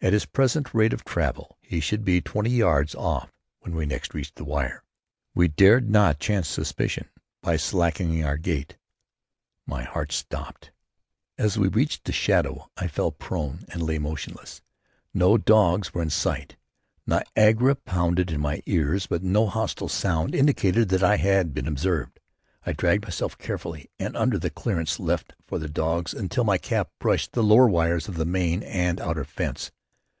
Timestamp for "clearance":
24.50-25.00